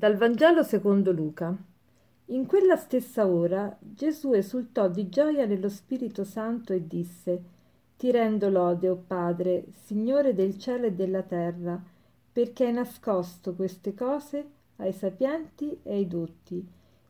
[0.00, 1.54] Dal Vangelo secondo Luca.
[2.28, 7.42] In quella stessa ora Gesù esultò di gioia nello Spirito Santo e disse,
[7.98, 11.78] Ti rendo lode, o Padre, Signore del cielo e della terra,
[12.32, 14.42] perché hai nascosto queste cose
[14.76, 16.66] ai sapienti e ai dotti,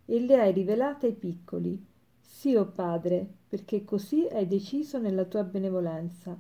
[0.06, 1.80] e le hai rivelate ai piccoli.
[2.20, 6.36] Sì, o Padre, perché così hai deciso nella tua benevolenza.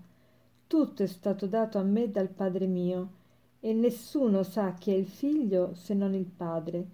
[0.66, 3.18] Tutto è stato dato a me dal Padre mio,
[3.60, 6.86] e nessuno sa chi è il figlio se non il padre,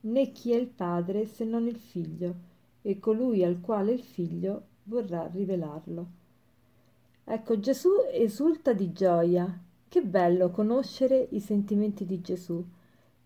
[0.00, 2.34] né chi è il padre se non il figlio,
[2.82, 6.06] e colui al quale il figlio vorrà rivelarlo.
[7.24, 9.60] Ecco, Gesù esulta di gioia.
[9.88, 12.64] Che bello conoscere i sentimenti di Gesù.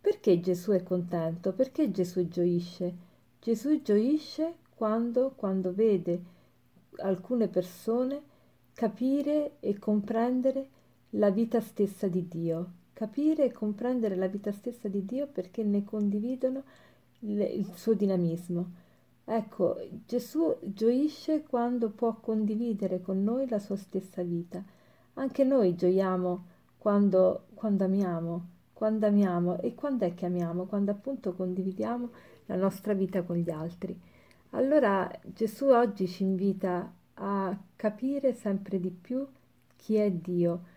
[0.00, 1.52] Perché Gesù è contento?
[1.52, 2.94] Perché Gesù gioisce?
[3.40, 6.34] Gesù gioisce quando, quando vede
[6.98, 8.20] alcune persone
[8.72, 10.68] capire e comprendere
[11.10, 15.84] la vita stessa di Dio, capire e comprendere la vita stessa di Dio perché ne
[15.84, 16.62] condividono
[17.18, 18.70] le, il suo dinamismo.
[19.22, 24.64] Ecco, Gesù gioisce quando può condividere con noi la sua stessa vita.
[25.14, 26.44] Anche noi gioiamo
[26.78, 30.64] quando, quando amiamo, quando amiamo e quando è che amiamo?
[30.64, 32.08] Quando appunto condividiamo
[32.46, 33.94] la nostra vita con gli altri.
[34.50, 39.26] Allora Gesù oggi ci invita a capire sempre di più
[39.76, 40.74] chi è Dio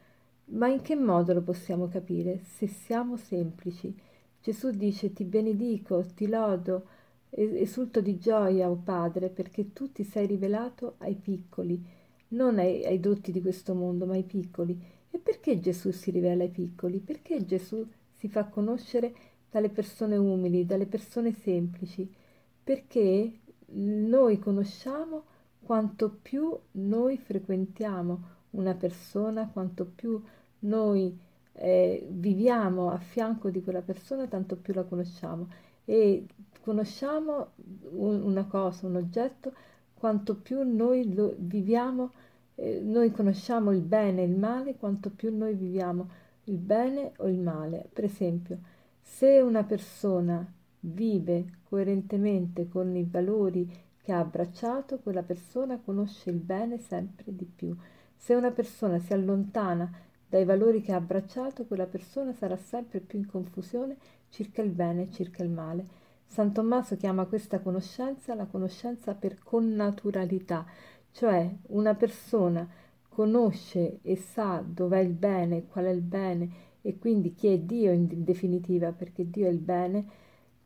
[0.52, 2.40] ma in che modo lo possiamo capire?
[2.44, 3.96] Se siamo semplici.
[4.42, 6.88] Gesù dice ti benedico, ti lodo,
[7.30, 11.84] esulto di gioia, o oh Padre, perché tu ti sei rivelato ai piccoli,
[12.30, 14.80] non ai, ai dotti di questo mondo, ma ai piccoli.
[15.12, 17.00] E perché Gesù si rivela ai piccoli?
[17.00, 19.14] Perché Gesù si fa conoscere
[19.50, 22.12] dalle persone umili, dalle persone semplici?
[22.64, 23.40] Perché
[23.72, 25.24] noi conosciamo
[25.62, 30.22] quanto più noi frequentiamo una persona, quanto più
[30.60, 31.18] noi
[31.54, 35.48] eh, viviamo a fianco di quella persona, tanto più la conosciamo.
[35.86, 36.26] E
[36.62, 37.52] conosciamo
[37.92, 39.54] un, una cosa, un oggetto,
[39.94, 42.12] quanto più noi lo viviamo,
[42.56, 46.10] eh, noi conosciamo il bene e il male, quanto più noi viviamo
[46.46, 47.90] il bene o il male.
[47.92, 48.60] Per esempio,
[49.02, 50.46] se una persona
[50.82, 53.70] vive coerentemente con i valori
[54.02, 57.76] che ha abbracciato, quella persona conosce il bene sempre di più.
[58.16, 59.92] Se una persona si allontana
[60.30, 63.98] dai valori che ha abbracciato, quella persona sarà sempre più in confusione
[64.30, 65.98] circa il bene e circa il male.
[66.26, 70.64] San Tommaso chiama questa conoscenza la conoscenza per connaturalità,
[71.12, 72.68] cioè una persona
[73.08, 77.92] conosce e sa dov'è il bene, qual è il bene e quindi chi è Dio
[77.92, 80.06] in definitiva, perché Dio è il bene,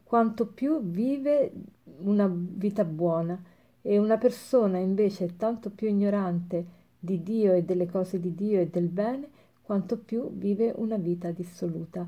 [0.04, 1.52] quanto più vive
[2.00, 3.42] una vita buona
[3.82, 8.68] e una persona invece tanto più ignorante di Dio e delle cose di Dio e
[8.68, 9.33] del bene,
[9.74, 12.08] quanto più vive una vita dissoluta.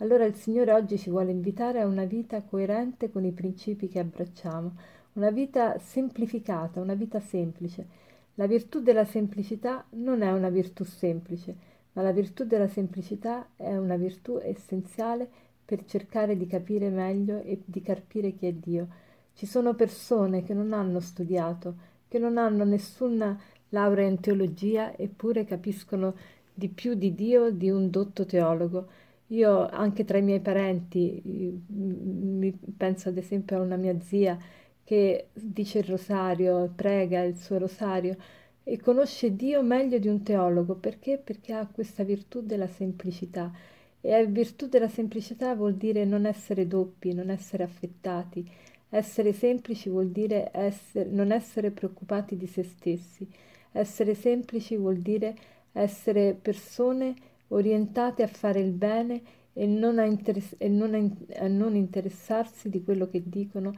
[0.00, 4.00] Allora il Signore oggi ci vuole invitare a una vita coerente con i principi che
[4.00, 4.72] abbracciamo,
[5.14, 7.86] una vita semplificata, una vita semplice.
[8.34, 11.56] La virtù della semplicità non è una virtù semplice,
[11.94, 15.26] ma la virtù della semplicità è una virtù essenziale
[15.64, 18.88] per cercare di capire meglio e di capire chi è Dio.
[19.32, 21.76] Ci sono persone che non hanno studiato,
[22.08, 23.40] che non hanno nessuna
[23.70, 26.14] laurea in teologia, eppure capiscono
[26.56, 28.88] di più di Dio di un dotto teologo.
[29.28, 31.20] Io anche tra i miei parenti,
[31.66, 34.38] mi penso ad esempio a una mia zia
[34.84, 38.16] che dice il rosario, prega il suo rosario
[38.64, 40.76] e conosce Dio meglio di un teologo.
[40.76, 41.18] Perché?
[41.18, 43.52] Perché ha questa virtù della semplicità.
[44.00, 48.48] E virtù della semplicità vuol dire non essere doppi, non essere affettati.
[48.88, 53.28] Essere semplici vuol dire essere, non essere preoccupati di se stessi.
[53.72, 55.36] Essere semplici vuol dire
[55.76, 57.14] essere persone
[57.48, 59.22] orientate a fare il bene
[59.52, 63.72] e non a, interess- e non a, in- a non interessarsi di quello che dicono,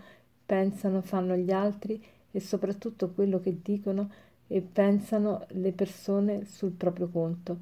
[0.44, 4.10] pensano, fanno gli altri e soprattutto quello che dicono
[4.46, 7.58] e pensano le persone sul proprio conto.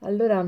[0.00, 0.44] Allora,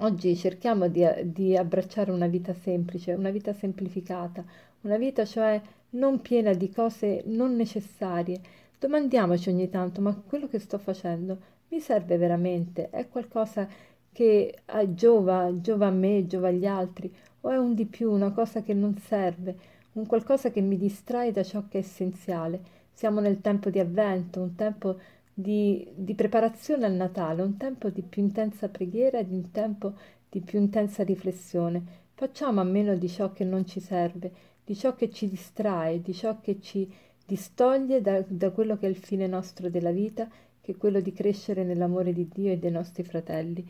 [0.00, 4.44] oggi cerchiamo di, di abbracciare una vita semplice, una vita semplificata,
[4.82, 5.60] una vita cioè
[5.90, 8.40] non piena di cose non necessarie.
[8.78, 12.90] Domandiamoci ogni tanto, ma quello che sto facendo mi serve veramente?
[12.90, 13.68] È qualcosa
[14.12, 14.58] che
[14.90, 17.12] giova, giova a me, giova agli altri?
[17.42, 19.56] O è un di più, una cosa che non serve,
[19.92, 22.60] un qualcosa che mi distrae da ciò che è essenziale?
[22.92, 24.96] Siamo nel tempo di avvento, un tempo
[25.32, 29.92] di, di preparazione al Natale, un tempo di più intensa preghiera ed un tempo
[30.30, 31.82] di più intensa riflessione.
[32.14, 34.32] Facciamo a meno di ciò che non ci serve,
[34.64, 36.90] di ciò che ci distrae, di ciò che ci
[37.26, 40.26] distoglie da, da quello che è il fine nostro della vita
[40.66, 43.64] che è quello di crescere nell'amore di Dio e dei nostri fratelli.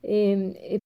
[0.00, 0.78] E, e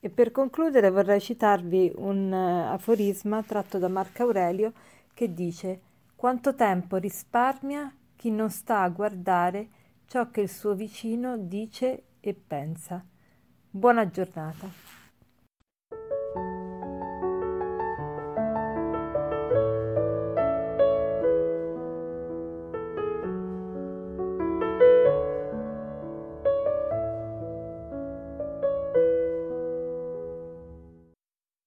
[0.00, 4.72] E per concludere vorrei citarvi un uh, aforisma tratto da Marco Aurelio
[5.12, 5.80] che dice
[6.14, 9.68] quanto tempo risparmia chi non sta a guardare
[10.06, 13.04] ciò che il suo vicino dice e pensa.
[13.70, 14.97] Buona giornata.